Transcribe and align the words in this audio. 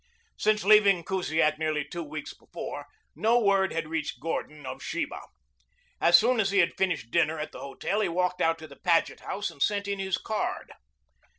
Since 0.35 0.63
leaving 0.63 1.03
Kusiak 1.03 1.59
nearly 1.59 1.85
two 1.85 2.01
weeks 2.01 2.33
before, 2.33 2.87
no 3.15 3.37
word 3.39 3.71
had 3.71 3.87
reached 3.87 4.19
Gordon 4.19 4.65
of 4.65 4.81
Sheba. 4.81 5.21
As 6.01 6.17
soon 6.17 6.39
as 6.39 6.49
he 6.49 6.57
had 6.57 6.73
finished 6.75 7.11
dinner 7.11 7.37
at 7.37 7.51
the 7.51 7.59
hotel, 7.59 8.01
he 8.01 8.09
walked 8.09 8.41
out 8.41 8.57
to 8.57 8.67
the 8.67 8.77
Paget 8.83 9.19
house 9.19 9.51
and 9.51 9.61
sent 9.61 9.87
in 9.87 9.99
his 9.99 10.17
card. 10.17 10.71